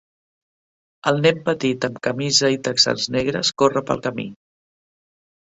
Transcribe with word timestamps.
El 1.11 1.19
nen 1.25 1.43
petit 1.49 1.87
amb 1.89 1.99
camisa 2.07 2.51
i 2.57 2.59
texans 2.69 3.07
negres 3.17 3.53
corre 3.65 3.85
pel 3.93 4.03
camí. 4.09 4.27